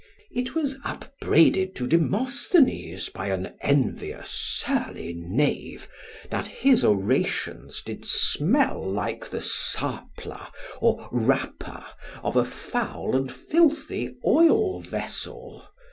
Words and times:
It 0.31 0.55
was 0.55 0.79
upbraided 0.83 1.75
to 1.75 1.85
Demosthenes 1.85 3.09
by 3.09 3.27
an 3.27 3.53
envious 3.61 4.31
surly 4.31 5.13
knave, 5.15 5.87
that 6.31 6.47
his 6.47 6.83
Orations 6.83 7.83
did 7.83 8.03
smell 8.05 8.83
like 8.91 9.29
the 9.29 9.41
sarpler 9.41 10.47
or 10.79 11.07
wrapper 11.11 11.85
of 12.23 12.35
a 12.35 12.43
foul 12.45 13.15
and 13.15 13.31
filthy 13.31 14.15
oil 14.25 14.79
vessel. 14.81 15.67